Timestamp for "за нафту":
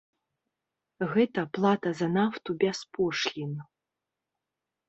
2.01-2.57